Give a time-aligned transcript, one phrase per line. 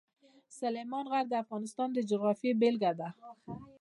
[0.59, 3.09] سلیمان غر د افغانستان د جغرافیې بېلګه ده.